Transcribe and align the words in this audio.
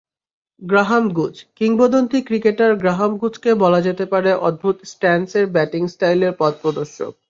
Graham 0.61 1.03
গুচকিংবদন্তি 1.09 2.19
cricketer 2.27 2.71
Graham 2.75 3.11
গুচকে 3.17 3.51
বলা 3.55 3.79
যেতে 3.81 4.05
পারে 4.05 4.31
অদ্ভুত 4.47 4.77
স্ট্যান্সের 4.91 5.45
ব্যাটিং 5.47 5.83
স্টাইলের 5.87 6.33
পথপ্রদর্শক। 6.39 7.13